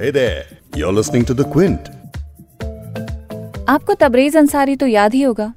Hey 0.00 0.10
there. 0.12 0.44
आपको 3.68 3.94
तबरेज 3.94 4.36
अंसारी 4.36 4.76
तो 4.76 4.86
याद 4.86 5.14
ही 5.14 5.22
होगा। 5.22 5.54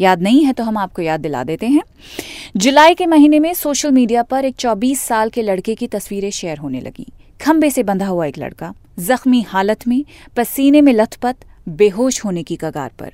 याद 0.00 0.22
नहीं 0.22 0.44
है 0.44 0.52
तो 0.52 0.64
हम 0.64 0.78
आपको 0.78 1.02
याद 1.02 1.20
दिला 1.20 1.44
देते 1.44 1.66
हैं। 1.66 1.82
जुलाई 2.56 2.94
के 2.94 3.06
महीने 3.06 3.38
में 3.38 3.54
सोशल 3.54 3.90
मीडिया 3.90 4.22
पर 4.22 4.44
एक 4.44 4.56
24 4.56 5.00
साल 5.00 5.30
के 5.30 5.42
लड़के 5.42 5.74
की 5.74 5.86
तस्वीरें 5.86 6.30
शेयर 6.30 6.58
होने 6.58 6.80
लगी। 6.80 7.06
खंबे 7.40 7.70
से 7.70 7.82
बंधा 7.82 8.06
हुआ 8.06 8.26
एक 8.26 8.38
लड़का, 8.38 8.74
जख्मी 8.98 9.42
हालत 9.42 9.88
में, 9.88 10.04
पसीने 10.36 10.80
में 10.80 10.92
लथपथ, 10.92 11.36
बेहोश 11.68 12.24
होने 12.24 12.42
की 12.42 12.56
कगार 12.56 12.90
पर। 12.98 13.12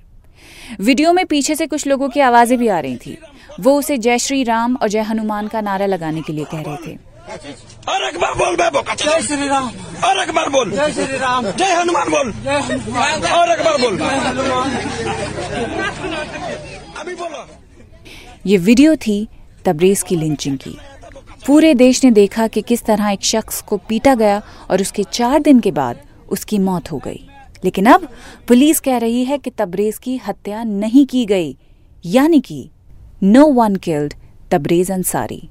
वीडियो 0.81 1.13
में 1.13 1.27
पीछे 1.27 1.55
से 1.55 1.67
कुछ 1.67 1.87
लोगों 1.87 2.09
की 2.09 2.21
आवाज़ें 2.21 2.59
भी 2.59 2.69
आ 2.69 2.81
रही 2.81 2.97
थी। 2.97 3.19
वो 3.61 3.79
उसे 3.79 3.99
जय 3.99 4.19
श्री 4.19 4.43
राम 4.45 4.77
और 4.77 4.89
जय 4.89 5.01
हनुमान 5.01 5.49
का 5.49 5.61
नारा 5.61 5.87
लगाने 5.87 6.23
के 6.23 6.33
लिए 6.33 6.45
कह 6.45 6.61
रहे 6.61 6.77
थे। 6.77 7.08
और 7.29 8.05
एक 8.05 8.17
बार 8.21 8.35
बोल 8.35 8.55
बे 8.57 8.69
बोका 8.71 8.95
जय 8.95 9.21
श्री 9.23 9.49
राम 9.49 9.69
और 10.05 10.19
एक 10.19 10.31
बार 10.35 10.49
बोल। 10.51 10.71
जय 10.71 10.93
श्री 10.93 11.17
राम 11.19 11.51
जय 11.51 11.73
हनुमान 11.75 12.09
बोल। 12.11 12.29
और 13.31 13.51
एक 13.53 13.65
बार 13.65 13.77
बोल 13.81 13.99
अभी 16.99 17.15
बोलो। 17.15 17.47
ये 18.47 18.57
वीडियो 18.59 18.95
थी 18.97 19.27
तबरेज 19.65 20.03
की 20.03 20.17
लिंचिंग 20.17 20.57
की। 20.59 20.77
पूरे 21.47 21.75
देश 21.75 22.05
ने 22.05 22.11
देखा 22.11 22.47
कि 22.47 22.63
किस 22.63 22.85
तरह 22.85 23.11
एक 23.11 23.25
शख्स 23.25 23.61
को 23.63 23.77
पीटा 23.89 24.15
गया 24.15 24.41
और 24.71 24.81
उसके 24.81 25.05
चार 25.13 25.39
दिन 25.41 25.61
के 25.61 25.71
बाद 25.71 26.01
उसकी 26.31 26.59
मौत 26.59 26.91
हो 26.93 26.99
गई। 26.99 27.21
लेकिन 27.65 27.87
अब 27.87 28.09
पुलिस 28.49 28.81
कह 28.81 28.97
रही 28.97 29.25
है 29.25 29.39
कि 29.39 29.51
तबरेज 29.51 29.99
की 29.99 30.17
हत्या 30.17 30.63
नहीं 30.65 31.07
की 31.07 31.25
गई। 31.27 31.57
यानी 32.05 32.41
कि 32.41 32.69
no 33.23 33.47
one 33.53 33.77
killed 33.77 34.15
Tabrez 34.51 34.91
Ansari. 34.91 35.49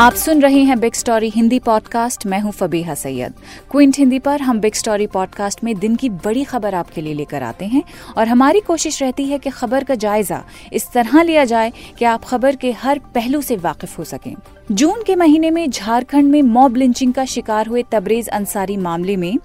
आप 0.00 0.14
सुन 0.14 0.42
रहे 0.42 0.62
हैं 0.62 0.80
बिग 0.80 0.92
स्टोरी 0.92 1.28
हिंदी 1.28 1.58
पॉडकास्ट 1.58 2.26
मैं 2.26 2.40
हूँ 2.40 2.52
फबीहा 2.52 2.94
सैयद। 2.94 3.32
क्विंट 3.70 3.98
हिंदी 3.98 4.18
पर 4.18 4.40
हम 4.40 4.60
बिग 4.60 4.74
स्टोरी 4.74 5.06
पॉडकास्ट 5.06 5.64
में 5.64 5.78
दिन 5.78 5.96
की 5.96 6.08
बड़ी 6.08 6.44
खबर 6.44 6.74
आपके 6.74 7.00
लिए 7.00 7.14
लेकर 7.14 7.42
आते 7.42 7.64
हैं 7.64 7.82
और 8.18 8.28
हमारी 8.28 8.60
कोशिश 8.60 9.02
रहती 9.02 9.24
है 9.24 9.38
कि 9.38 9.50
खबर 9.50 9.84
का 9.84 9.94
जायजा 9.94 10.44
इस 10.72 10.92
तरह 10.92 11.22
लिया 11.22 11.44
जाए 11.44 11.72
कि 11.98 12.04
आप 12.04 12.24
खबर 12.24 12.56
के 12.56 12.72
हर 12.72 12.98
पहलू 12.98 13.42
से 13.42 13.56
वाकिफ 13.56 13.98
हो 13.98 14.04
सकें। 14.04 14.34
जून 14.72 15.02
के 15.06 15.16
महीने 15.16 15.50
में 15.50 15.70
झारखंड 15.70 16.30
में 16.30 16.42
मॉब 16.42 16.76
लिंचिंग 16.76 17.12
का 17.12 17.24
शिकार 17.24 17.66
हुए 17.66 17.84
तबरेज 17.92 18.28
अंसारी 18.28 18.76
मामले 18.76 19.16
में 19.16 19.38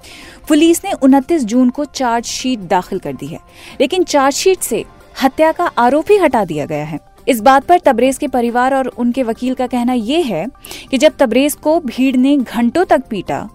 पुलिस 0.47 0.85
ने 0.85 0.91
29 0.91 1.43
जून 1.43 1.69
को 1.69 1.85
चार्जशीट 1.85 2.59
दाखिल 2.59 2.99
कर 2.99 3.13
दी 3.13 3.27
है। 3.27 3.39
लेकिन 3.81 4.03
चार्जशीट 4.03 4.59
से 4.59 4.85
हत्या 5.23 5.51
का 5.51 5.65
आरोप 5.65 6.05
हटा 6.11 6.45
दिया 6.45 6.65
गया 6.65 6.85
है। 6.85 7.08
इस 7.29 7.41
बात 7.41 7.65
पर 7.65 7.79
तबरेज 7.79 8.17
के 8.17 8.27
परिवार 8.27 8.75
और 8.75 8.87
उनके 8.87 9.23
वकील 9.23 9.53
का 9.53 9.67
कहना 9.67 9.93
यह 9.93 10.25
है 10.25 10.47
कि 10.91 10.97
जब 10.97 11.13
तबरेज 11.19 11.53
को 11.53 11.79
भीड़ 11.79 12.17
ने 12.17 12.37
घंटों 12.37 12.85
तक 12.85 13.01
पीटा 13.09 13.49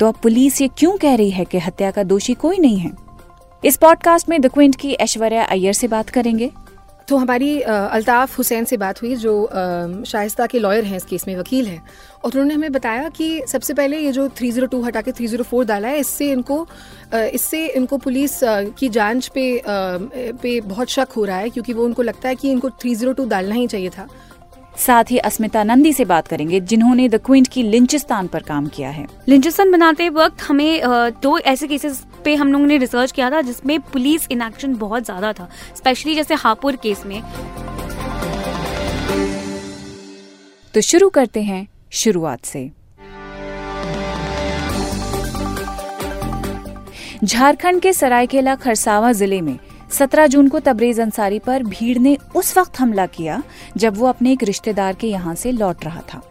तो 0.00 0.08
अब 0.08 0.14
पुलिस 0.14 0.60
ये 0.60 0.68
क्यों 0.78 0.98
कह 0.98 1.14
रही 1.14 1.30
है 1.30 1.44
कि 1.44 1.58
हत्या 1.58 1.90
का 1.90 2.02
दोषी 2.02 2.34
कोई 2.34 2.58
नहीं 2.58 2.78
है? 2.78 2.90
इस 3.64 3.76
पॉडकास्ट 3.76 4.28
में 4.28 4.40
द 4.40 4.46
क्विंट 4.46 4.76
की 4.76 4.92
ऐश्वर्या 4.92 5.44
अय्यर 5.44 5.72
से 5.72 5.88
बात 5.88 6.10
करेंगे। 6.10 6.50
तो 7.10 7.16
हमारी 7.16 7.60
अल्ताफ 7.60 8.36
हुसैन 8.38 8.64
से 8.64 8.76
बात 8.76 9.00
हुई, 9.02 9.14
जो 9.16 9.32
शाइस्ता 10.06 10.46
के 10.46 10.58
लॉयर 10.58 10.84
हैं 10.84 10.96
इस 10.96 11.04
केस 11.04 11.26
में, 11.28 11.36
वकील 11.36 11.66
हैं, 11.66 11.82
और 12.24 12.30
उन्होंने 12.30 12.54
हमें 12.54 12.72
बताया 12.72 13.08
कि 13.08 13.42
सबसे 13.48 13.74
पहले 13.74 13.98
ये 13.98 14.12
जो 14.12 14.28
302 14.30 14.82
हटा 14.84 15.00
के 15.00 15.12
304 15.12 15.64
डाला 15.64 15.88
है, 15.88 15.98
इससे 16.00 16.30
इनको 16.32 16.66
इससे 17.14 17.66
इनको 17.66 17.98
पुलिस 17.98 18.38
की 18.78 18.88
जाँच 18.88 19.28
पे 19.34 19.62
पे 19.66 20.60
बहुत 20.62 20.90
शक 20.90 21.08
हो 21.16 21.24
रहा 21.24 21.36
है, 21.36 21.50
क्योंकि 21.50 21.72
वो 21.72 21.84
उनको 21.84 22.02
लगता 22.02 22.28
है 22.28 22.34
कि 22.34 22.50
इनको 22.50 22.68
302 22.80 23.28
डालना 23.28 23.54
ही 23.54 23.66
चाहिए 23.66 23.88
था। 23.88 24.06
साथ 24.80 25.10
ही 25.10 25.18
अस्मिता 25.20 25.62
नंदी 25.64 25.92
से 25.92 26.04
बात 26.04 26.28
करेंगे 26.28 26.60
जिन्होंने 26.62 27.08
द 27.08 27.20
क्विंट 27.24 27.48
की 27.48 27.62
लिंचिस्तान 27.62 28.26
पर 28.26 28.42
काम 28.42 28.66
किया 28.68 28.90
है। 28.90 29.06
लिंचस्टन 29.28 29.72
बनाते 29.72 30.08
वक्त 30.10 30.42
हमें 30.42 30.80
दो 31.22 31.38
ऐसे 31.38 31.66
केसेस 31.66 32.04
पे 32.24 32.34
हम 32.34 32.52
लोगों 32.52 32.66
ने 32.66 32.78
रिसर्च 32.78 33.12
किया 33.12 33.30
था 33.30 33.40
जिसमें 33.42 33.78
पुलिस 33.82 34.26
इनएक्शन 34.30 34.74
बहुत 34.76 35.04
ज़्यादा 35.04 35.32
था 35.32 35.48
स्पेशली 35.76 36.14
जैसे 36.14 36.34
हापुर 36.36 36.76
केस 36.76 37.02
में। 37.06 37.22
तो 40.74 40.80
शुरू 40.82 41.08
करते 41.10 41.42
हैं 41.42 41.66
शुरुआत 41.92 42.44
से। 42.44 42.70
झारखंड 47.24 47.80
के 47.82 47.92
सरायकेला 47.92 48.54
खरसावा 48.56 49.10
ज़िले 49.12 49.40
में 49.40 49.58
17 49.90 50.26
जून 50.26 50.48
को 50.48 50.60
तबरेज 50.60 51.00
अंसारी 51.00 51.38
पर 51.38 51.62
भीड़ 51.62 51.98
ने 51.98 52.16
उस 52.36 52.56
वक्त 52.58 52.78
हमला 52.80 53.06
किया 53.06 53.42
जब 53.76 53.96
वो 53.96 54.06
अपने 54.06 54.32
एक 54.32 54.42
रिश्तेदार 54.42 54.94
के 54.94 55.06
यहाँ 55.06 55.34
से 55.34 55.52
लौट 55.52 55.84
रहा 55.84 56.00
था। 56.12 56.22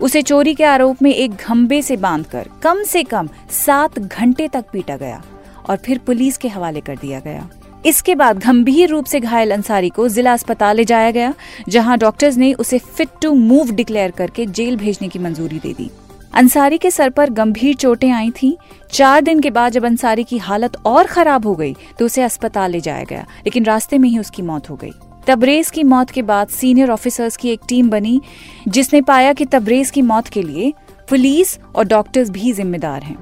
उसे 0.00 0.22
चोरी 0.22 0.54
के 0.54 0.64
आरोप 0.64 1.02
में 1.02 1.12
एक 1.14 1.34
घंबे 1.34 1.82
से 1.82 1.96
बांधकर 1.96 2.48
कम 2.62 2.82
से 2.82 3.02
कम 3.02 3.28
सात 3.50 3.98
घंटे 3.98 4.48
तक 4.48 4.64
पीटा 4.72 4.96
गया 4.96 5.22
और 5.68 5.76
फिर 5.76 5.98
पुलिस 5.98 6.36
के 6.38 6.48
हवाले 6.48 6.80
कर 6.80 6.96
दिया 6.96 7.20
गया। 7.20 7.48
इसके 7.86 8.14
बाद 8.14 8.38
गंभीर 8.38 8.88
रूप 8.88 9.04
से 9.04 9.20
घायल 9.20 9.50
अंसारी 9.50 9.88
को 9.88 10.08
जिला 10.08 10.32
अस्पताल 10.32 10.76
ले 10.76 10.84
जाया 10.84 11.10
गया, 11.10 11.34
जहाँ 11.68 11.98
डॉक्टर्स 11.98 12.36
ने 12.36 12.52
उसे 12.52 12.78
फिट 12.78 13.08
टू 13.22 13.32
मूव 13.34 13.70
डिक्लेयर 13.70 14.10
करके 14.10 14.46
जेल 14.46 14.76
भेजने 14.76 15.08
की 15.08 15.18
मंजूरी 15.18 15.58
दे 15.58 15.72
दी। 15.72 15.90
अंसारी 16.34 16.78
के 16.78 16.90
सर 16.90 17.10
पर 17.10 17.30
गंभीर 17.30 17.74
चोटें 17.74 18.10
आई 18.10 18.30
थीं। 18.32 18.52
चार 18.92 19.20
दिन 19.20 19.40
के 19.40 19.50
बाद 19.50 19.72
जब 19.72 19.84
अंसारी 19.84 20.24
की 20.24 20.38
हालत 20.38 20.76
और 20.86 21.06
खराब 21.06 21.46
हो 21.46 21.54
गई 21.54 21.74
तो 21.98 22.04
उसे 22.04 22.22
अस्पताल 22.22 22.70
ले 22.70 22.80
जाया 22.80 23.04
गया, 23.04 23.26
लेकिन 23.46 23.64
रास्ते 23.64 23.98
में 23.98 24.08
ही 24.08 24.18
उसकी 24.18 24.42
मौत 24.42 24.70
हो 24.70 24.76
गई। 24.76 24.90
तबरेज 25.26 25.70
की 25.70 25.84
मौत 25.84 26.10
के 26.10 26.22
बाद 26.22 26.48
सीनियर 26.48 26.90
ऑफिसर्स 26.90 27.36
की 27.36 27.50
एक 27.50 27.60
टीम 27.68 27.90
बनी, 27.90 28.20
जिसने 28.68 29.00
पाया 29.02 29.32
कि 29.32 29.44
तबरेज 29.44 29.90
की 29.90 30.02
मौत 30.02 30.28
के 30.28 30.42
लिए 30.42 30.72
पुलिस 31.10 31.58
और 31.76 31.84
डॉक्टर्स 31.84 32.30
भी 32.30 32.52
जिम्मेदार 32.52 33.02
हैं। 33.02 33.16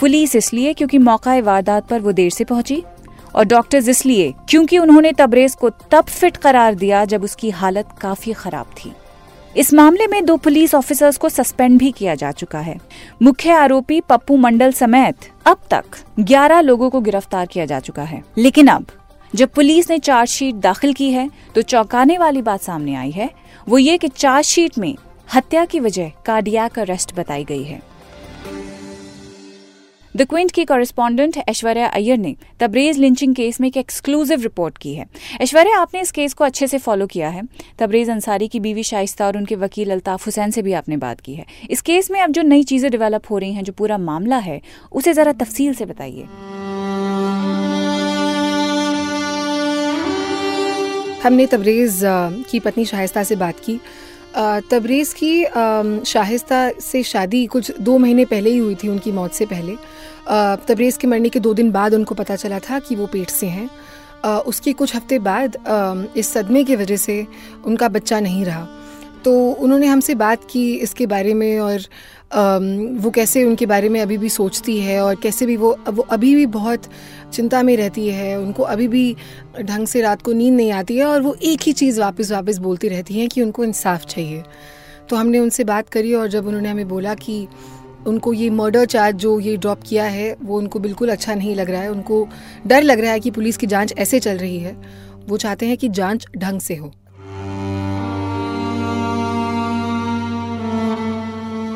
पुलिस 0.00 0.36
इसलिए 0.36 0.74
क्योंकि 0.74 0.98
मौका 0.98 1.38
वारदात 1.42 1.88
पर 1.88 2.00
वो 2.00 2.12
देर 2.12 2.30
से 2.30 2.44
पहुँची, 2.44 2.82
और 3.34 3.44
डॉक्टर्स 3.44 3.88
इसलिए 3.88 4.34
क्योंकि 4.48 4.78
उन्होंने 4.78 5.12
तबरेज 5.12 5.54
को 5.54 5.70
तब 5.90 6.04
फिट 6.04 6.36
करार 6.36 6.74
दिया 6.74 7.04
जब 7.04 7.24
उसकी 7.24 7.50
हालत 7.52 7.88
काफ़ी 8.00 8.32
खराब 8.32 8.66
थी। 8.76 8.92
इस 9.56 9.72
मामले 9.74 10.06
में 10.06 10.24
दो 10.24 10.36
पुलिस 10.36 10.74
ऑफिसर्स 10.74 11.16
को 11.16 11.28
सस्पेंड 11.28 11.78
भी 11.78 11.90
किया 11.92 12.14
जा 12.14 12.30
चुका 12.32 12.58
है। 12.58 12.76
मुख्य 13.22 13.50
आरोपी 13.50 14.00
पप्पू 14.00 14.36
मंडल 14.36 14.72
समेत 14.72 15.28
अब 15.46 15.60
तक 15.70 15.84
11 16.20 16.60
लोगों 16.60 16.90
को 16.90 17.00
गिरफ़्तार 17.00 17.46
किया 17.46 17.64
जा 17.66 17.78
चुका 17.80 18.02
है। 18.02 18.22
लेकिन 18.38 18.66
अब 18.66 18.86
जब 19.32 19.48
पुलिस 19.48 19.90
ने 19.90 19.98
चार्जशीट 19.98 20.54
दाखिल 20.54 20.92
की 20.92 21.10
है 21.10 21.28
तो 21.54 21.62
चौंकाने 21.62 22.18
वाली 22.18 22.42
बात 22.42 22.62
सामने 22.62 22.94
आई 22.94 23.10
है। 23.10 23.30
वो 23.68 23.78
ये 23.78 23.98
कि 23.98 24.08
चार्जशीट 24.08 24.78
में 24.78 24.94
हत्या 25.34 25.64
की 25.64 25.80
वजह 25.80 26.10
कार्डियक 26.26 26.78
अरेस्ट 26.78 27.14
बताई 27.14 27.44
गई 27.44 27.64
है। 27.64 27.80
द 30.16 30.22
क्विंट 30.22 30.50
की 30.50 30.64
कॉरेस्पॉन्डेंट 30.64 31.36
ऐश्वर्या 31.48 31.86
अय्यर 31.86 32.18
ने 32.18 32.34
तबरेज 32.60 32.98
लिंचिंग 32.98 33.34
केस 33.34 33.60
में 33.60 33.68
एक 33.68 33.76
एक्सक्लूसिव 33.76 34.40
रिपोर्ट 34.40 34.78
की 34.78 34.94
है। 34.94 35.06
ऐश्वर्या, 35.40 35.78
आपने 35.78 36.00
इस 36.00 36.10
केस 36.10 36.34
को 36.34 36.44
अच्छे 36.44 36.66
से 36.66 36.78
फॉलो 36.78 37.06
किया 37.06 37.28
है। 37.28 37.42
तबरेज 37.78 38.10
अंसारी 38.10 38.48
की 38.48 38.60
बीवी 38.60 38.82
शाइस्ता 38.82 39.26
और 39.26 39.36
उनके 39.36 39.54
वकील 39.54 39.90
अल्ताफ 39.90 40.26
हुसैन 40.26 40.50
से 40.50 40.62
भी 40.62 40.72
आपने 40.72 40.96
बात 40.96 41.20
की 41.20 41.34
है। 41.34 41.44
इस 41.70 41.82
केस 41.82 42.10
में 42.10 42.20
अब 42.20 42.30
जो 42.30 42.42
नई 42.42 42.62
चीज़ें 42.62 42.90
डेवलप 42.90 43.22
हो 43.30 43.38
रही 43.38 43.52
हैं, 43.52 43.64
जो 43.64 43.72
पूरा 43.72 43.98
मामला 43.98 44.38
है, 44.38 44.60
उसे 44.92 45.12
जरा 45.12 45.32
तफसील 45.32 45.74
से 45.74 45.84
बताइए। 45.84 46.24
हमने 51.22 51.46
तबरेज़ 51.46 52.00
की 52.50 52.60
पत्नी 52.60 52.84
शाइस्ता 52.84 53.22
से 53.22 53.36
बात 53.36 53.60
की। 53.60 53.80
तबरेज़ 54.34 55.14
की 55.14 55.44
शाहिस्ता 56.04 56.70
से 56.80 57.02
शादी 57.02 57.44
कुछ 57.46 57.70
दो 57.80 57.98
महीने 57.98 58.24
पहले 58.24 58.50
ही 58.50 58.58
हुई 58.58 58.74
थी 58.74 58.88
उनकी 58.88 59.12
मौत 59.12 59.32
से 59.32 59.46
पहले। 59.46 59.76
तबरेज़ 60.68 60.98
के 60.98 61.06
मरने 61.06 61.28
के 61.28 61.40
दो 61.40 61.54
दिन 61.54 61.70
बाद 61.70 61.94
उनको 61.94 62.14
पता 62.14 62.36
चला 62.36 62.58
था 62.58 62.78
कि 62.78 62.94
वो 62.94 63.06
पेट 63.06 63.30
से 63.30 63.46
हैं। 63.46 63.68
उसके 64.24 64.72
कुछ 64.72 64.94
हफ़्ते 64.96 65.18
बाद 65.18 65.56
इस 66.16 66.32
सदमे 66.32 66.64
की 66.64 66.76
वजह 66.76 66.96
से 66.96 67.26
उनका 67.64 67.88
बच्चा 67.88 68.20
नहीं 68.20 68.44
रहा। 68.44 68.66
तो 69.26 69.32
उन्होंने 69.52 69.86
हमसे 69.86 70.14
बात 70.14 70.44
की 70.50 70.74
इसके 70.74 71.06
बारे 71.06 71.32
में 71.34 71.58
और 71.60 71.78
वो 73.02 73.10
कैसे 73.10 73.42
उनके 73.44 73.66
बारे 73.66 73.88
में 73.88 74.00
अभी 74.00 74.18
भी 74.18 74.28
सोचती 74.28 74.78
है 74.80 75.00
और 75.00 75.14
कैसे 75.14 75.46
भी 75.46 75.56
वो 75.56 75.74
वो 75.88 76.02
अभी 76.02 76.34
भी 76.34 76.44
बहुत 76.46 76.82
चिंता 77.32 77.62
में 77.62 77.76
रहती 77.76 78.08
है। 78.08 78.38
उनको 78.38 78.62
अभी 78.62 78.88
भी 78.88 79.16
ढंग 79.60 79.86
से 79.86 80.00
रात 80.00 80.22
को 80.22 80.32
नींद 80.32 80.54
नहीं 80.54 80.70
आती 80.72 80.96
है 80.96 81.04
और 81.04 81.20
वो 81.22 81.34
एक 81.42 81.60
ही 81.62 81.72
चीज़ 81.72 82.00
वापस 82.00 82.30
वापस 82.32 82.58
बोलती 82.58 82.88
रहती 82.88 83.14
हैं 83.14 83.28
कि 83.28 83.42
उनको 83.42 83.64
इंसाफ 83.64 84.04
चाहिए। 84.04 84.42
तो 85.10 85.16
हमने 85.16 85.38
उनसे 85.38 85.64
बात 85.64 85.88
करी 85.88 86.14
और 86.14 86.28
जब 86.28 86.46
उन्होंने 86.46 86.68
हमें 86.68 86.88
बोला 86.88 87.14
कि 87.14 87.46
उनको 88.06 88.32
ये 88.32 88.50
मर्डर 88.50 88.84
चार्ज 88.84 89.16
जो 89.16 89.38
ये 89.40 89.56
ड्रॉप 89.56 89.80
किया 89.86 90.04
है, 90.04 90.36
वो 90.42 90.58
उनको 90.58 90.78
बिल्कुल 90.78 91.08
अच्छा 91.08 91.34
नहीं 91.34 91.54
लग 91.54 91.70
रहा 91.70 91.82
है। 91.82 91.90
उनको 91.90 92.28
डर 92.66 92.82
लग 92.82 93.00
रहा 93.00 93.12
है 93.12 93.20
कि 93.20 93.30
पुलिस 93.30 93.56
की 93.56 93.66
जाँच 93.66 93.94
ऐसे 93.98 94.20
चल 94.20 94.38
रही 94.38 94.58
है। 94.58 94.76
वो 95.28 95.36
चाहते 95.36 95.66
हैं 95.66 95.76
कि 95.76 95.88
जाँच 95.88 96.26
ढंग 96.36 96.60
से 96.60 96.76
हो। 96.76 96.92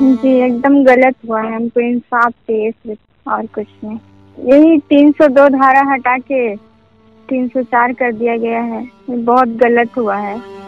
जी, 0.02 0.28
एकदम 0.28 0.84
गलत 0.84 1.14
हुआ 1.28 1.42
है। 1.42 1.56
हमको 1.56 1.80
इंसाफ 1.80 2.30
चाहिए 2.30 2.70
सिर्फ़ 2.70 3.30
और 3.30 3.46
कुछ 3.46 3.66
नहीं। 3.84 3.98
यही 4.52 4.78
तीन 4.78 5.12
सौ 5.12 5.28
दो 5.28 5.48
धारा 5.48 5.92
हटा 5.92 6.18
के 6.18 6.56
तीन 7.28 7.48
सौ 7.48 7.62
चार 7.62 7.92
कर 7.92 8.12
दिया 8.12 8.36
गया 8.36 8.60
है। 8.60 8.90
बहुत 9.10 9.48
गलत 9.48 9.90
हुआ 9.96 10.16
है। 10.16 10.59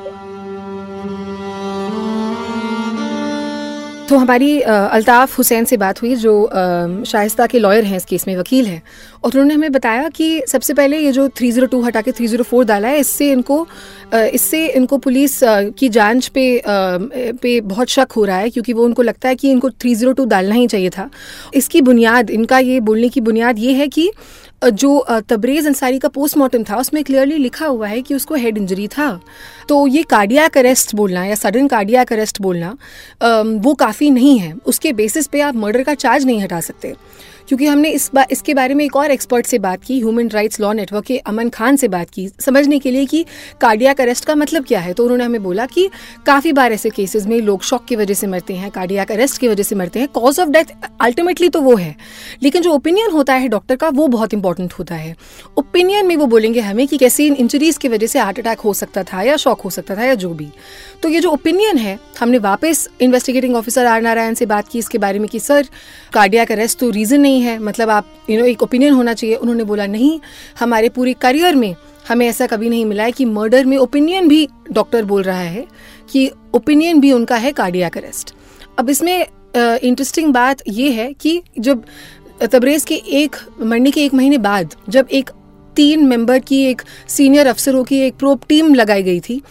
तो 4.12 4.16
हमारी 4.18 4.60
अल्ताफ़ 4.60 5.36
हुसैन 5.36 5.64
से 5.64 5.76
बात 5.76 6.00
हुई, 6.02 6.14
जो 6.16 6.32
शाइस्ता 7.06 7.46
के 7.46 7.58
लॉयर 7.58 7.84
हैं 7.84 7.96
इस 7.96 8.04
केस 8.04 8.26
में, 8.28 8.36
वकील 8.36 8.66
हैं, 8.66 8.82
और 9.24 9.30
उन्होंने 9.30 9.54
हमें 9.54 9.72
बताया 9.72 10.08
कि 10.08 10.42
सबसे 10.48 10.74
पहले 10.74 10.98
ये 10.98 11.12
जो 11.12 11.26
302 11.30 11.82
हटा 11.84 12.00
के 12.00 12.12
304 12.12 12.64
डाला 12.64 12.88
है, 12.88 12.98
इससे 12.98 13.30
इनको 13.32 13.66
इससे 14.14 14.66
इनको 14.68 14.98
पुलिस 14.98 15.38
की 15.78 15.88
जाँच 15.88 16.28
पे 16.28 16.44
पे 16.66 17.60
बहुत 17.62 17.88
शक 17.88 18.12
हो 18.16 18.24
रहा 18.24 18.36
है, 18.36 18.50
क्योंकि 18.50 18.72
वो 18.72 18.84
उनको 18.84 19.02
लगता 19.02 19.28
है 19.28 19.34
कि 19.34 19.50
इनको 19.50 19.68
302 19.80 20.26
डालना 20.26 20.54
ही 20.54 20.66
चाहिए 20.66 20.90
था। 20.90 21.08
इसकी 21.54 21.80
बुनियाद, 21.82 22.30
इनका 22.30 22.58
ये 22.58 22.80
बोलने 22.82 23.08
की 23.08 23.20
बुनियाद 23.22 23.58
ये 23.58 23.72
है 23.72 23.88
कि 23.88 24.10
जो 24.64 25.04
तबरेज़ 25.28 25.66
अंसारी 25.66 25.98
का 25.98 26.08
पोस्टमार्टम 26.08 26.64
था, 26.64 26.76
उसमें 26.76 27.02
क्लियरली 27.04 27.36
लिखा 27.38 27.66
हुआ 27.66 27.88
है 27.88 28.02
कि 28.02 28.14
उसको 28.14 28.34
हेड 28.34 28.58
इंजरी 28.58 28.86
था। 28.88 29.20
तो 29.68 29.86
ये 29.86 30.02
कार्डिया 30.02 30.46
अरेस्ट 30.56 30.94
बोलना 30.94 31.24
या 31.24 31.34
सडन 31.34 31.66
कार्डिया 31.68 32.02
अरेस्ट 32.02 32.40
बोलना 32.42 32.76
वो 33.58 33.74
काफ़ी 33.74 34.10
नहीं 34.10 34.38
है। 34.38 34.52
उसके 34.66 34.92
बेसिस 34.92 35.26
पे 35.26 35.40
आप 35.40 35.56
मर्डर 35.56 35.82
का 35.82 35.94
चार्ज 35.96 36.24
नहीं 36.26 36.40
हटा 36.42 36.60
सकते। 36.60 36.94
क्योंकि 37.48 37.66
हमने 37.66 37.90
इस 37.90 38.10
बा, 38.14 38.24
इसके 38.30 38.54
बारे 38.54 38.74
में 38.74 38.84
एक 38.84 38.96
और 38.96 39.10
एक्सपर्ट 39.10 39.46
से 39.46 39.58
बात 39.58 39.84
की 39.84 39.98
ह्यूमन 39.98 40.28
राइट्स 40.28 40.60
लॉ 40.60 40.72
नेटवर्क 40.72 41.04
के 41.04 41.18
अमन 41.18 41.48
खान 41.48 41.76
से 41.76 41.88
बात 41.88 42.10
की 42.10 42.28
समझने 42.40 42.78
के 42.78 42.90
लिए 42.90 43.06
कि 43.06 43.24
कार्डियाक 43.60 44.00
अरेस्ट 44.00 44.24
का 44.24 44.34
मतलब 44.34 44.64
क्या 44.64 44.80
है। 44.80 44.92
तो 44.92 45.02
उन्होंने 45.02 45.24
हमें 45.24 45.42
बोला 45.42 45.66
कि 45.66 45.88
काफ़ी 46.26 46.52
बार 46.52 46.72
ऐसे 46.72 46.90
केसेस 46.90 47.26
में 47.26 47.38
लोग 47.40 47.62
शॉक 47.62 47.84
की 47.84 47.96
वजह 47.96 48.14
से 48.14 48.26
मरते 48.26 48.54
हैं 48.54 48.70
कार्डियाक 48.70 49.12
अरेस्ट 49.12 49.38
की 49.38 49.48
वजह 49.48 49.62
से 49.62 49.74
मरते 49.74 50.00
हैं 50.00 50.08
कॉज 50.10 50.40
ऑफ़ 50.40 50.48
डेथ 50.48 50.74
अल्टीमेटली 51.00 51.48
तो 51.48 51.60
वो 51.60 51.76
है। 51.76 51.94
लेकिन 52.42 52.62
जो 52.62 52.72
ओपिनियन 52.72 53.10
होता 53.10 53.34
है 53.34 53.48
डॉक्टर 53.48 53.76
का 53.76 53.88
वो 53.90 54.06
बहुत 54.08 54.34
इंपॉर्टेंट 54.34 54.72
होता 54.72 54.94
है। 54.94 55.14
ओपिनियन 55.58 56.06
में 56.06 56.16
वो 56.16 56.26
बोलेंगे 56.26 56.60
हमें 56.60 56.86
कि 56.88 56.96
कैसे 56.98 57.26
इन 57.26 57.34
इंजरीज 57.34 57.76
की 57.76 57.88
वजह 57.88 58.06
से 58.06 58.18
हार्ट 58.18 58.38
अटैक 58.38 58.60
हो 58.60 58.74
सकता 58.74 59.02
था 59.02 59.22
या 59.22 59.36
शॉक 59.36 59.60
हो 59.60 59.70
सकता 59.70 59.96
था 59.96 60.04
या 60.04 60.14
जो 60.14 60.32
भी। 60.34 60.48
तो 61.02 61.08
ये 61.08 61.20
जो 61.20 61.30
ओपिनियन 61.30 61.78
है 61.78 61.98
हमने 62.20 62.38
वापस 62.40 62.88
इन्वेस्टिगेटिंग 63.00 63.56
ऑफिसर 63.56 63.86
आर 63.86 64.02
नारायण 64.02 64.34
से 64.34 64.46
बात 64.46 64.68
की 64.68 64.78
इसके 64.78 64.98
बारे 64.98 65.18
में 65.18 65.28
कि 65.28 65.38
सर 65.40 65.68
कार्डियाक 66.12 66.52
अरेस्ट 66.52 66.78
तो 66.78 66.90
रीज़न 66.90 67.20
नहीं 67.20 67.31
है। 67.40 67.58
मतलब 67.58 67.90
आप 67.90 68.06
यू 68.30 68.38
नो 68.38 68.44
एक 68.44 68.62
ओपिनियन 68.62 68.92
होना 68.92 69.14
चाहिए। 69.14 69.36
उन्होंने 69.36 69.64
बोला 69.64 69.86
नहीं 69.86 70.20
हमारे 70.60 70.88
पूरे 70.88 71.12
करियर 71.12 71.54
में 71.54 71.74
हमें 72.08 72.28
ऐसा 72.28 72.46
कभी 72.46 72.68
नहीं 72.68 72.84
मिला 72.84 73.02
है 73.02 73.12
कि 73.12 73.24
मर्डर 73.24 73.64
में 73.64 73.76
ओपिनियन 73.76 74.28
भी 74.28 74.48
डॉक्टर 74.72 75.04
बोल 75.04 75.22
रहा 75.22 75.40
है 75.40 75.66
कि 76.10 76.30
ओपिनियन 76.54 77.00
भी 77.00 77.12
उनका 77.12 77.36
है 77.36 77.52
कार्डियाक 77.52 77.98
अरेस्ट 77.98 78.34
अब 78.78 78.90
इसमें 78.90 79.26
इंटरेस्टिंग 79.56 80.26
uh, 80.26 80.34
बात 80.34 80.58
यह 80.68 80.92
है 80.92 81.12
कि 81.12 81.42
जब 81.58 81.84
तबरेज 82.42 82.84
के 82.84 82.94
एक 82.94 83.36
मरने 83.60 83.90
के 83.90 84.04
एक 84.04 84.14
महीने 84.14 84.38
बाद 84.38 84.74
जब 84.88 85.08
एक 85.12 85.30
तीन 85.76 86.06
मेंबर 86.06 86.38
की 86.38 86.64
एक 86.64 86.82
सीनियर 87.08 87.46
अफसरों 87.46 87.84
की 87.84 87.98
एक 87.98 88.14
प्रोप 88.14 88.42
टीम 88.48 88.74
लगाई 88.74 89.02
गई 89.02 89.20
थी 89.20 89.42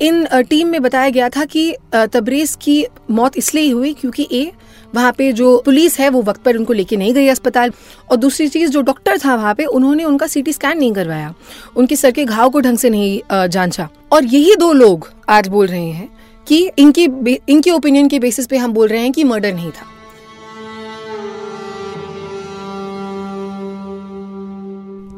इन 0.00 0.26
टीम 0.32 0.68
में 0.68 0.82
बताया 0.82 1.10
गया 1.10 1.28
था 1.28 1.44
कि 1.44 1.76
तबरेज 1.94 2.58
की 2.62 2.86
मौत 3.10 3.32
इसलिए 3.36 3.72
हुई 3.72 3.92
क्योंकि 3.92 4.28
ए 4.32 4.52
वहाँ 4.94 5.12
पे 5.12 5.32
जो 5.32 5.56
पुलिस 5.64 5.98
है, 6.00 6.08
वो 6.08 6.22
वक्त 6.22 6.42
पर 6.42 6.56
उनको 6.56 6.72
लेके 6.72 6.96
नहीं 6.96 7.14
गई 7.14 7.28
अस्पताल। 7.28 7.72
और 8.10 8.16
दूसरी 8.16 8.48
चीज़, 8.48 8.70
जो 8.70 8.80
डॉक्टर 8.82 9.18
था 9.18 9.34
वहाँ 9.34 9.54
पे, 9.54 9.64
उन्होंने 9.64 10.04
उनका 10.04 10.26
सीटी 10.26 10.52
स्कैन 10.52 10.78
नहीं 10.78 10.92
करवाया। 10.92 11.34
उनके 11.76 11.96
सर 11.96 12.10
के 12.10 12.24
घाव 12.24 12.50
को 12.50 12.60
ढंग 12.60 12.78
से 12.78 12.90
नहीं 12.90 13.48
जांचा। 13.48 13.88
और 14.12 14.24
यही 14.24 14.56
दो 14.56 14.72
लोग 14.72 15.08
आज 15.28 15.48
बोल 15.48 15.66
रहे 15.66 15.90
हैं 15.90 16.08
कि 16.46 16.58
इनकी 16.78 17.04
इनके 17.48 17.70
ओपिनियन 17.70 18.08
के 18.08 18.18
बेसिस 18.18 18.46
पे 18.46 18.56
हम 18.56 18.72
बोल 18.72 18.88
रहे 18.88 19.00
हैं 19.00 19.12
कि 19.12 19.24
मर्डर 19.24 19.54
नहीं 19.54 19.70
था। 19.70 19.86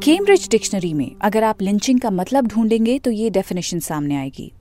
केम्ब्रिज 0.03 0.47
डिक्शनरी 0.51 0.93
में 0.93 1.11
अगर 1.21 1.43
आप 1.43 1.61
लिंचिंग 1.61 1.99
का 1.99 2.09
मतलब 2.11 2.47
ढूंढेंगे 2.47 2.97
तो 2.99 3.11
ये 3.11 3.29
डेफिनेशन 3.29 3.79
सामने 3.79 4.15
आएगी। 4.15 4.51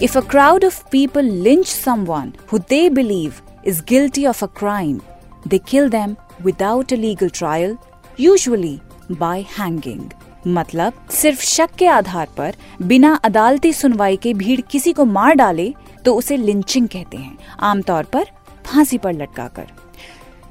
If 0.00 0.16
a 0.16 0.22
crowd 0.22 0.64
of 0.64 0.78
people 0.90 1.22
lynch 1.22 1.68
someone 1.68 2.34
who 2.48 2.58
they 2.58 2.88
believe 2.88 3.42
is 3.64 3.80
guilty 3.80 4.26
of 4.26 4.42
a 4.42 4.48
crime, 4.48 5.00
they 5.46 5.58
kill 5.58 5.88
them 5.88 6.16
without 6.42 6.92
a 6.92 6.96
legal 6.96 7.30
trial, 7.30 7.76
usually 8.18 8.80
by 9.18 9.36
hanging. 9.58 10.04
मतलब 10.46 10.92
सिर्फ 11.10 11.40
शक 11.40 11.70
के 11.78 11.86
आधार 11.86 12.28
पर 12.36 12.56
बिना 12.82 13.14
अदालती 13.24 13.72
सुनवाई 13.72 14.16
के 14.16 14.34
भीड़ 14.34 14.60
किसी 14.60 14.92
को 14.92 15.04
मार 15.04 15.34
डाले 15.34 15.72
तो 16.04 16.14
उसे 16.14 16.36
लिंचिंग 16.36 16.88
कहते 16.88 17.16
हैं 17.16 17.36
आमतौर 17.60 18.04
पर 18.04 18.24
फांसी 18.66 18.98
पर 18.98 19.12
लटकाकर 19.12 19.66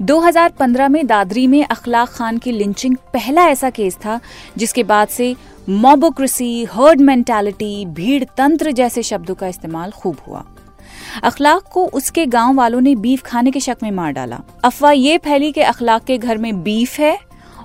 2015 0.03 0.89
में 0.89 1.07
दादरी 1.07 1.47
में 1.47 1.65
अखलाक 1.65 2.09
खान 2.09 2.39
की 2.39 2.53
लिंचिंग 2.53 2.97
पहला 2.97 3.47
ऐसा 3.49 3.71
केस 3.71 3.97
था, 3.97 4.21
जिसके 4.59 4.83
बाद 4.83 5.09
से 5.09 5.37
मोबोक्रेसी 5.69 6.65
हर्ड 6.65 7.01
मेंटालिटी 7.01 7.87
भीड़ 7.87 8.25
तंत्र 8.25 8.73
जैसे 8.73 9.03
शब्दों 9.03 9.35
का 9.35 9.47
इस्तेमाल 9.47 9.91
खूब 9.91 10.17
हुआ। 10.29 10.45
अखलाक 11.23 11.63
को 11.73 11.87
उसके 11.87 12.27
गाँव 12.27 12.55
वालों 12.55 12.81
ने 12.81 12.95
बीफ 12.95 13.23
खाने 13.23 13.51
के 13.51 13.61
शक 13.61 13.77
में 13.83 13.91
मार 13.91 14.13
डाला। 14.13 14.41
अफवाह 14.65 14.93
ये 14.93 15.19
फैली 15.19 15.53
कि 15.53 15.61
अखलाक 15.61 16.05
के 16.05 16.19
घर 16.19 16.39
में 16.39 16.63
बीफ 16.63 16.99
है, 16.99 17.19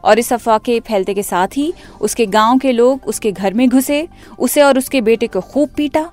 और 0.04 0.20
इस 0.20 0.34
अफवाह 0.34 0.58
के 0.58 0.80
फैलते 0.80 1.14
के 1.14 1.24
साथ 1.24 1.48
ही 1.48 1.74
उसके 2.02 2.26
गाँव 2.26 2.58
के 2.58 2.72
लोग 2.72 3.06
उसके 3.08 3.32
घर 3.32 3.54
में 3.54 3.70
घुसे, 3.70 4.08
उसे 4.40 4.62
और 4.62 4.78
उसके 4.78 5.02
बेटे 5.02 5.28
को 5.28 5.42
खूब 5.42 5.70
पीटा। 5.70 6.10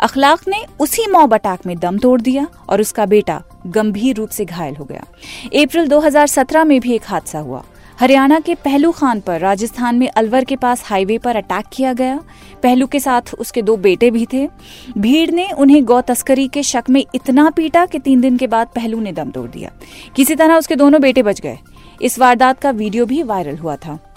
अखलाक 0.00 0.48
ने 0.48 0.64
उसी 0.80 1.06
मॉब 1.06 1.34
अटैक 1.34 1.66
में 1.66 1.78
दम 1.78 1.98
तोड़ 1.98 2.20
दिया 2.20 2.46
और 2.68 2.80
उसका 2.80 3.06
बेटा 3.06 3.42
गंभीर 3.66 4.16
रूप 4.16 4.28
से 4.28 4.44
घायल 4.44 4.76
हो 4.76 4.84
गया। 4.84 5.04
अप्रैल 5.62 5.88
2017 5.88 6.64
में 6.64 6.80
भी 6.80 6.94
एक 6.94 7.02
हादसा 7.04 7.38
हुआ। 7.38 7.64
हरियाणा 8.00 8.40
के 8.40 8.54
पहलू 8.54 8.92
खान 8.92 9.20
पर 9.20 9.40
राजस्थान 9.40 9.96
में 9.96 10.08
अलवर 10.08 10.44
के 10.44 10.56
पास 10.56 10.82
हाईवे 10.84 11.18
पर 11.18 11.36
अटैक 11.36 11.64
किया 11.72 11.92
गया। 11.92 12.20
पहलू 12.62 12.86
के 12.86 13.00
साथ 13.00 13.34
उसके 13.38 13.62
दो 13.62 13.76
बेटे 13.76 14.10
भी 14.10 14.26
थे। 14.32 14.48
भीड़ 14.98 15.30
ने 15.30 15.50
उन्हें 15.50 15.84
गौ 15.84 16.00
तस्करी 16.00 16.48
के 16.48 16.62
शक 16.62 16.84
में 16.90 17.04
इतना 17.14 17.50
पीटा 17.50 17.86
कि 17.86 17.98
तीन 17.98 18.20
दिन 18.20 18.36
के 18.36 18.46
बाद 18.46 18.66
पहलू 18.66 19.00
ने 19.00 19.12
दम 19.12 19.30
तोड़ 19.30 19.50
दिया। 19.50 19.70
किसी 20.16 20.34
तरह 20.34 20.54
उसके 20.54 20.76
दोनों 20.76 21.00
बेटे 21.00 21.22
बच 21.22 21.40
गए। 21.40 21.58
इस 22.02 22.18
वारदात 22.18 22.60
का 22.60 22.70
वीडियो 22.70 23.06
भी 23.06 23.22
वायरल 23.22 23.56
हुआ 23.56 23.76
था। 23.76 24.13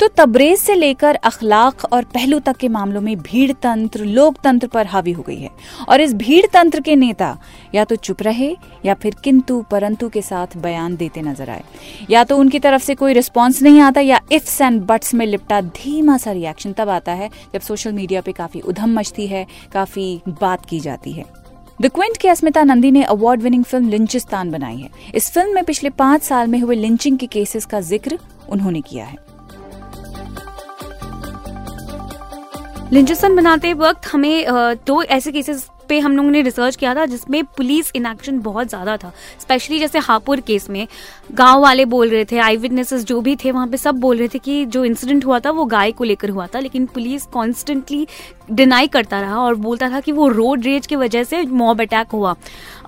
तो 0.00 0.06
तबरेज 0.08 0.58
से 0.58 0.74
लेकर 0.74 1.14
अखलाक 1.16 1.84
और 1.84 2.04
पहलू 2.04 2.38
तक 2.38 2.56
के 2.56 2.68
मामलों 2.68 3.00
में 3.00 3.16
भीड़ 3.18 3.52
तंत्र, 3.52 4.04
लोकतंत्र 4.04 4.66
पर 4.66 4.86
हावी 4.86 5.12
हो 5.12 5.22
गई 5.22 5.36
है। 5.36 5.50
और 5.88 6.00
इस 6.00 6.12
भीड़ 6.14 6.46
तंत्र 6.46 6.80
के 6.80 6.94
नेता 6.96 7.36
या 7.74 7.84
तो 7.84 7.96
चुप 7.96 8.22
रहे 8.22 8.54
या 8.84 8.94
फिर 8.94 9.14
किंतु 9.24 9.60
परंतु 9.70 10.08
के 10.08 10.22
साथ 10.22 10.56
बयान 10.56 10.96
देते 10.96 11.22
नज़र 11.22 11.50
आए। 11.50 11.64
या 12.10 12.24
तो 12.24 12.36
उनकी 12.36 12.58
तरफ़ 12.58 12.82
से 12.82 12.94
कोई 12.94 13.12
रिस्पॉन्स 13.12 13.62
नहीं 13.62 13.80
आता 13.80 14.00
या 14.00 14.20
इफ्स 14.32 14.60
एंड 14.60 14.80
बट्स 14.82 15.14
में 15.14 15.26
लिपटा 15.26 15.60
धीमा 15.60 16.16
सा 16.16 16.32
रिएक्शन 16.32 16.72
तब 16.72 16.88
आता 16.88 17.12
है 17.12 17.30
जब 17.54 17.60
सोशल 17.60 17.92
मीडिया 17.92 18.20
पे 18.20 18.32
काफ़ी 18.32 18.60
उधम 18.60 18.98
मचती 18.98 19.26
है, 19.26 19.46
काफ़ी 19.72 20.20
बात 20.30 20.66
की 20.66 20.80
जाती 20.80 21.12
है। 21.12 21.24
द 21.80 21.88
क्विंट 21.88 22.16
की 22.16 22.28
अस्मिता 22.28 22.62
नंदी 22.64 22.90
ने 22.90 23.02
अवार्ड 23.04 23.42
विनिंग 23.42 23.64
फ़िल्म 23.64 23.88
लिंचिस्तान 23.88 24.50
बनाई 24.50 24.76
है। 24.76 24.90
इस 25.14 25.30
फ़िल्म 25.32 25.54
में 25.54 25.64
पिछले 25.64 25.90
पाँच 25.92 26.22
साल 26.22 26.46
में 26.46 26.58
हुए 26.60 26.76
लिंचिंग 26.76 27.18
के 27.18 27.26
केसेस 27.28 27.66
का 27.66 27.80
ज़िक्र 27.82 28.18
उन्होंने 28.50 28.80
किया 28.80 29.04
है। 29.04 29.26
लिंचसन 32.92 33.34
बनाते 33.36 33.72
वक्त 33.74 34.06
हमें 34.08 34.44
दो 34.86 35.02
ऐसे 35.02 35.32
केसेस 35.32 35.68
पे 35.88 35.98
हम 36.00 36.16
लोगों 36.16 36.30
ने 36.30 36.40
रिसर्च 36.42 36.76
किया 36.76 36.94
था 36.94 37.04
जिसमें 37.06 37.42
पुलिस 37.56 37.90
इनएक्शन 37.96 38.38
बहुत 38.40 38.68
ज़्यादा 38.68 38.96
था। 38.96 39.12
स्पेशली 39.40 39.78
जैसे 39.78 39.98
हापुर 39.98 40.40
केस 40.40 40.68
में, 40.70 40.86
गाँव 41.32 41.60
वाले 41.62 41.84
बोल 41.84 42.08
रहे 42.08 42.24
थे 42.24 42.38
आई 42.38 42.56
विटनेसेस 42.56 43.04
जो 43.04 43.20
भी 43.20 43.36
थे, 43.36 43.50
वहाँ 43.50 43.66
पे 43.68 43.76
सब 43.76 43.94
बोल 43.96 44.16
रहे 44.16 44.28
थे 44.28 44.38
कि 44.38 44.64
जो 44.66 44.84
इंसिडेंट 44.84 45.24
हुआ 45.24 45.38
था 45.40 45.50
वो 45.50 45.64
गाय 45.66 45.92
को 45.92 46.04
लेकर 46.04 46.30
हुआ 46.30 46.46
था, 46.46 46.60
लेकिन 46.60 46.86
पुलिस 46.86 47.26
कॉन्स्टेंटली 47.26 48.06
डिनाई 48.50 48.86
करता 48.88 49.20
रहा 49.20 49.40
और 49.40 49.54
बोलता 49.56 49.90
था 49.90 50.00
कि 50.00 50.12
वो 50.12 50.28
रोड 50.28 50.64
रेज 50.64 50.86
की 50.86 50.96
वजह 50.96 51.24
से 51.24 51.42
मॉब 51.44 51.80
अटैक 51.80 52.12
हुआ। 52.12 52.34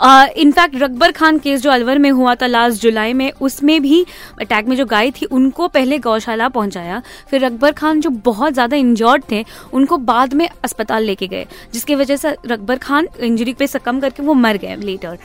In fact 0.01 0.77
Rakbar 0.77 1.13
Khan 1.13 1.39
case 1.39 1.63
जो 1.63 1.71
अलवर 1.71 1.99
में 1.99 2.11
हुआ 2.11 2.35
था 2.35 2.47
लास्ट 2.47 2.83
जुलाई 2.83 3.13
में, 3.13 3.31
उसमें 3.33 3.81
भी 3.83 4.05
अटैक 4.41 4.67
में 4.67 4.77
जो 4.77 4.87
गाय 4.87 5.11
थी, 5.11 5.27
उनको 5.27 5.69
पहले 5.69 5.99
गौशाला 6.01 6.49
पहुँचाया। 6.51 7.03
फिर 7.31 7.45
रकबर 7.45 7.73
खान 7.73 8.01
जो 8.01 8.11
बहुत 8.25 8.53
ज़्यादा 8.53 8.77
इंजर्ड 8.77 9.25
थे, 9.31 9.45
उनको 9.73 9.97
बाद 9.99 10.35
में 10.35 10.49
अस्पताल 10.65 11.05
लेके 11.05 11.27
गए, 11.27 11.47
जिसकी 11.73 11.95
वजह 11.95 12.17
से 12.17 12.37
रकबर 12.47 12.79
खान 12.79 13.09
इंजरी 13.21 13.53
पे 13.55 13.67
सकम 13.69 14.01
करके 14.01 14.23
वो 14.23 14.35
मर 14.37 14.57
गए 14.57 14.77
लेटर 14.77 15.19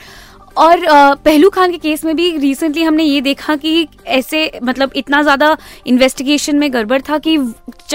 और 0.56 0.80
पहलू 1.16 1.48
खान 1.50 1.70
के 1.70 1.78
केस 1.78 2.04
में 2.04 2.14
भी 2.16 2.30
रिसेंटली 2.38 2.82
हमने 2.82 3.04
ये 3.04 3.20
देखा 3.20 3.56
कि 3.56 3.86
ऐसे 4.08 4.50
मतलब 4.62 4.92
इतना 4.96 5.22
ज़्यादा 5.22 5.56
इन्वेस्टिगेशन 5.86 6.56
में 6.58 6.72
गड़बड़ 6.72 7.00
था 7.08 7.18
कि 7.18 7.36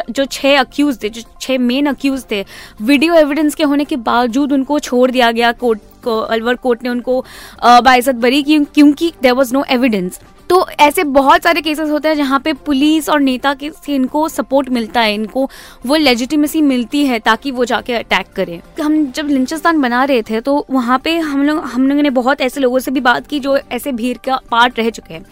जो 0.10 0.26
छह 0.26 0.60
अक्यूज 0.60 1.02
थे, 1.04 1.10
जो 1.10 1.22
छह 1.42 1.58
मेन 1.60 1.86
अक्यूज 1.88 2.26
थे 2.32 2.44
वीडियो 2.82 3.14
एविडेंस 3.16 3.56
के 3.56 3.64
होने 3.64 3.86
के 3.86 3.96
बावजूद 3.98 4.54
उनको 4.54 4.80
छोड़ 4.80 5.10
दिया 5.12 5.32
गया, 5.32 5.52
कोर्ट 5.54 5.80
अलवर 6.08 6.56
कोर्ट 6.58 6.84
ने 6.84 6.90
उनको 6.90 7.24
बाइजत 7.64 8.16
बरी 8.18 8.44
की, 8.44 8.60
क्योंकि 8.60 9.12
देर 9.22 9.34
वॉज़ 9.34 9.54
नो 9.54 9.64
एविडेंस 9.70 10.20
तो 10.50 10.66
ऐसे 10.82 11.04
बहुत 11.06 11.44
सारे 11.44 11.62
केसेस 11.62 11.90
होते 11.90 12.08
हैं 12.08 12.16
जहाँ 12.16 12.40
पे 12.40 12.54
पुलिस 12.56 13.08
और 13.10 13.20
नेता 13.20 13.54
के 13.54 13.70
इनको 13.90 14.28
सपोर्ट 14.30 14.70
मिलता 14.70 15.02
है, 15.02 15.14
इनको 15.14 15.50
वो 15.86 15.96
लेजिटिमेसी 15.96 16.62
मिलती 16.62 17.06
है 17.06 17.20
ताकि 17.20 17.52
वो 17.52 17.66
जाके 17.66 17.94
अटैक 17.94 18.34
करें। 18.36 18.60
हम 18.82 19.06
जब 19.12 19.28
लिंचस्तान 19.28 19.82
बना 19.82 20.04
रहे 20.04 20.22
थे 20.22 20.42
तो 20.42 20.66
वहाँ 20.72 21.00
पे 21.00 21.18
हम 21.20 21.44
लोग, 21.44 21.60
हम 21.60 21.88
लोगों 21.88 22.02
ने 22.02 22.10
बहुत 22.12 22.42
ऐसे 22.42 22.62
लोगों 22.62 22.80
से 22.80 22.92
भी 22.92 23.02
बात 23.02 23.28
की 23.28 23.40
जो 23.40 23.58
ऐसे 23.58 23.92
भीड़ 23.94 24.18
का 24.26 24.40
पार्ट 24.52 24.80
रह 24.80 24.90
चुके 24.90 25.14
हैं। 25.14 25.26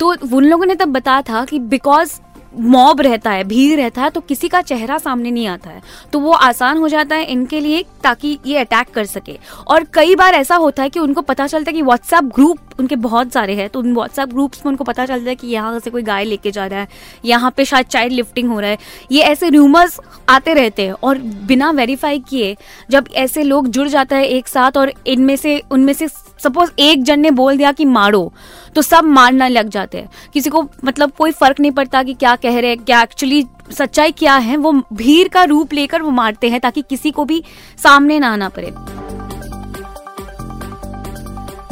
तो 0.00 0.14
उन 0.32 0.44
लोगों 0.44 0.66
ने 0.66 0.74
तब 0.74 0.88
बताया 0.88 1.22
था 1.22 1.44
कि 1.44 1.58
बिकॉज़ 1.60 2.12
मॉब 2.52 3.00
रहता 3.00 3.30
है, 3.30 3.44
भीड़ 3.44 3.78
रहता 3.80 4.02
है 4.02 4.10
तो 4.10 4.20
किसी 4.20 4.48
का 4.48 4.60
चेहरा 4.62 4.98
सामने 4.98 5.30
नहीं 5.30 5.46
आता 5.46 5.70
है। 5.70 5.82
तो 6.12 6.20
वो 6.20 6.32
आसान 6.32 6.78
हो 6.78 6.88
जाता 6.88 7.16
है 7.16 7.24
इनके 7.24 7.60
लिए 7.60 7.84
ताकि 8.04 8.38
ये 8.46 8.58
अटैक 8.58 8.90
कर 8.94 9.04
सके। 9.06 9.38
और 9.66 9.84
कई 9.94 10.14
बार 10.14 10.34
ऐसा 10.34 10.56
होता 10.56 10.82
है 10.82 10.90
कि 10.90 11.00
उनको 11.00 11.22
पता 11.22 11.46
चलता 11.46 11.70
है 11.70 11.74
कि 11.74 11.82
व्हाट्सएप 11.82 12.24
ग्रुप 12.34 12.58
उनके 12.78 12.96
बहुत 12.98 13.32
सारे 13.32 13.54
हैं 13.54 13.68
तो 13.68 13.80
उन 13.80 13.94
व्हाट्सएप 13.94 14.28
ग्रुप्स 14.28 14.58
में 14.58 14.70
उनको 14.70 14.84
पता 14.84 15.06
चलता 15.06 15.28
है 15.28 15.34
कि 15.34 15.46
यहाँ 15.48 15.78
से 15.80 15.90
कोई 15.90 16.02
गाय 16.02 16.24
लेके 16.24 16.50
जा 16.50 16.66
रहा 16.66 16.80
है, 16.80 16.88
यहाँ 17.24 17.50
पे 17.56 17.64
शायद 17.64 17.86
चाइल्ड 17.86 18.12
लिफ्टिंग 18.12 18.50
हो 18.50 18.60
रहा 18.60 18.70
है। 18.70 18.78
ये 19.12 19.22
ऐसे 19.22 19.48
रूमर्स 19.48 19.98
आते 20.28 20.54
रहते 20.54 20.86
हैं 20.86 20.92
और 20.94 21.18
बिना 21.18 21.70
वेरीफाई 21.72 22.18
किए 22.20 22.56
जब 22.90 23.08
ऐसे 23.16 23.42
लोग 23.42 23.68
जुड़ 23.68 23.88
जाता 23.88 24.16
है 24.16 24.26
एक 24.26 24.48
साथ 24.48 24.76
और 24.76 24.92
इनमें 25.06 25.36
से, 25.36 25.62
उनमें 25.70 25.92
से 25.92 26.08
सपोज़ 26.08 26.70
एक 26.78 27.02
जन 27.02 27.20
ने 27.20 27.30
बोल 27.32 27.56
दिया 27.56 27.72
कि 27.72 27.84
मारो 27.84 28.32
तो 28.74 28.82
सब 28.82 29.04
मारना 29.04 29.46
लग 29.48 29.68
जाते 29.68 29.98
हैं। 29.98 30.08
किसी 30.34 30.50
को 30.50 30.62
मतलब 30.84 31.12
कोई 31.18 31.30
फ़र्क 31.32 31.60
नहीं 31.60 31.72
पड़ता 31.72 32.02
कि 32.02 32.14
क्या 32.14 32.34
कह 32.42 32.58
रहे 32.60 32.70
हैं 32.70 32.78
क्या 32.78 33.02
एक्चुअली 33.02 33.44
सच्चाई 33.70 34.12
क्या 34.12 34.36
है, 34.36 34.56
वो 34.56 34.72
भीड़ 34.92 35.28
का 35.28 35.44
रूप 35.44 35.72
लेकर 35.72 36.02
वो 36.02 36.10
मारते 36.10 36.48
हैं 36.48 36.60
ताकि 36.60 36.82
किसी 36.82 37.10
को 37.10 37.24
भी 37.24 37.42
सामने 37.82 38.18
ना 38.18 38.32
आना 38.32 38.48
पड़े। 38.48 38.72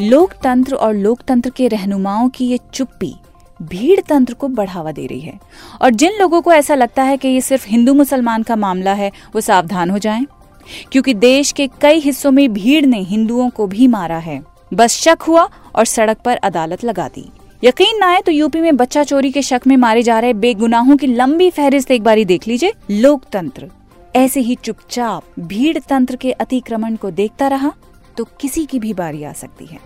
लोकतंत्र 0.01 0.75
और 0.75 0.95
लोकतंत्र 0.95 1.51
के 1.51 1.69
रहनुमाओं 1.69 2.29
की 2.29 2.47
ये 2.47 2.59
चुप्पी 2.75 3.15
भीड़ 3.63 4.01
तंत्र 4.01 4.35
को 4.35 4.49
बढ़ावा 4.49 4.93
दे 4.93 5.07
रही 5.07 5.21
है। 5.21 5.39
और 5.83 5.91
जिन 5.91 6.13
लोगों 6.21 6.41
को 6.43 6.53
ऐसा 6.53 6.75
लगता 6.75 7.03
है 7.03 7.17
कि 7.17 7.29
ये 7.29 7.41
सिर्फ़ 7.41 7.67
हिंदू 7.69 7.95
मुसलमान 7.95 8.43
का 8.43 8.57
मामला 8.57 8.93
है, 8.93 9.11
वो 9.35 9.41
सावधान 9.41 9.91
हो 9.91 9.99
जाएँ, 9.99 10.27
क्योंकि 10.93 11.15
देश 11.15 11.53
के 11.53 11.67
कई 11.81 11.99
हिस्सों 11.99 12.31
में 12.31 12.53
भीड़ 12.53 12.87
ने 12.87 13.01
हिंदुओं 13.01 13.49
को 13.51 13.67
भी 13.67 13.87
मारा 13.87 14.19
है। 14.19 14.43
बस 14.75 14.97
शक 14.97 15.23
हुआ 15.23 15.49
और 15.75 15.85
सड़क 15.85 16.19
पर 16.25 16.37
अदालत 16.37 16.85
लगा 16.85 17.09
दी। 17.09 17.31
यकीन 17.65 17.99
ना 17.99 18.07
आए 18.07 18.21
तो 18.21 18.33
यूपी 18.33 18.61
में 18.61 18.77
बच्चा 18.77 19.03
चोरी 19.05 19.31
के 19.33 19.43
शक 19.43 19.61
में 19.67 19.77
मारे 19.77 20.03
जा 20.03 20.19
रहे 20.21 20.33
बेगुनाहों 20.35 20.97
की 20.97 21.07
लंबी 21.07 21.51
फहरिस्त 21.51 21.91
एक 21.91 22.03
बारी 22.03 22.25
देख 22.25 22.47
लीजिए। 22.49 22.73
लोकतंत्र। 22.91 23.69
ऐसे 24.17 24.41
ही 24.41 24.55
चुपचाप 24.55 25.41
भीड़ 25.41 25.79
तंत्र 25.79 26.17
के 26.17 26.33
अतिक्रमण 26.33 26.97
को 26.97 27.11
देखता 27.11 27.49
रहा 27.49 27.73
तो 28.17 28.25
किसी 28.41 28.65
की 28.65 28.79
भी 28.79 28.93
बारी 28.95 29.25
आ 29.25 29.33
सकती 29.33 29.67
है। 29.67 29.79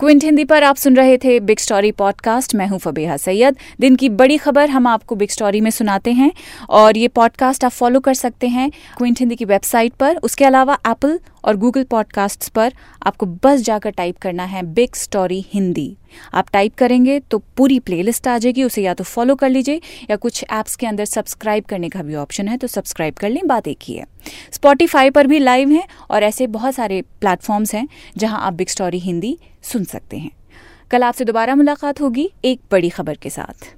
क्विंट 0.00 0.24
हिंदी 0.24 0.44
पर 0.44 0.62
आप 0.62 0.76
सुन 0.76 0.96
रहे 0.96 1.16
थे 1.18 1.40
बिग 1.40 1.58
स्टोरी 1.58 1.90
पॉडकास्ट। 1.92 2.54
मैं 2.54 2.66
हूँ 2.66 2.78
फबीहा 2.78 3.16
सैयद। 3.16 3.56
दिन 3.80 3.96
की 3.96 4.08
बड़ी 4.08 4.36
खबर 4.36 4.70
हम 4.70 4.86
आपको 4.86 5.14
बिग 5.14 5.30
स्टोरी 5.30 5.60
में 5.60 5.70
सुनाते 5.70 6.12
हैं 6.12 6.30
और 6.70 6.96
ये 6.96 7.08
पॉडकास्ट 7.08 7.64
आप 7.64 7.70
फॉलो 7.70 8.00
कर 8.00 8.14
सकते 8.14 8.48
हैं 8.48 8.70
क्विंट 8.98 9.20
हिंदी 9.20 9.36
की 9.36 9.44
वेबसाइट 9.44 9.92
पर। 9.92 10.16
उसके 10.16 10.44
अलावा 10.44 10.78
एप्पल 10.86 11.18
और 11.44 11.56
गूगल 11.56 11.84
पॉडकास्ट 11.84 12.48
पर 12.48 12.72
आपको 13.06 13.26
बस 13.26 13.60
जाकर 13.60 13.90
टाइप 13.90 14.18
करना 14.18 14.44
है 14.44 14.62
बिग 14.62 14.94
स्टोरी 14.94 15.44
हिंदी। 15.52 15.96
आप 16.34 16.50
टाइप 16.50 16.74
करेंगे 16.74 17.18
तो 17.20 17.38
पूरी 17.56 17.78
प्लेलिस्ट 17.80 18.28
आ 18.28 18.36
जाएगी, 18.38 18.64
उसे 18.64 18.82
या 18.82 18.94
तो 18.94 19.04
फॉलो 19.04 19.34
कर 19.34 19.50
लीजिए, 19.50 19.80
या 20.10 20.16
कुछ 20.16 20.44
ऐप्स 20.44 20.76
के 20.76 20.86
अंदर 20.86 21.04
सब्सक्राइब 21.04 21.64
करने 21.64 21.88
का 21.88 22.02
भी 22.02 22.14
ऑप्शन 22.16 22.48
है 22.48 22.56
तो 22.56 22.66
सब्सक्राइब 22.66 23.14
कर 23.14 23.30
लें, 23.30 23.46
बात 23.46 23.68
एक 23.68 23.78
ही 23.82 23.94
है। 23.94 24.04
स्पॉटिफाई 24.52 25.10
पर 25.10 25.26
भी 25.26 25.38
लाइव 25.38 25.70
हैं 25.70 25.86
और 26.10 26.22
ऐसे 26.22 26.46
बहुत 26.48 26.74
सारे 26.74 27.02
प्लेटफॉर्म्स 27.20 27.74
हैं 27.74 27.86
जहाँ 28.16 28.40
आप 28.40 28.52
बिग 28.52 28.68
स्टोरी 28.68 28.98
हिंदी 28.98 29.38
सुन 29.62 29.84
सकते 29.84 30.16
हैं। 30.16 30.30
कल 30.90 31.02
आपसे 31.02 31.24
दोबारा 31.24 31.54
मुलाकात 31.54 32.00
होगी, 32.00 32.30
एक 32.44 32.60
बड़ी 32.70 32.88
खबर 32.90 33.16
के 33.16 33.30
साथ। 33.30 33.74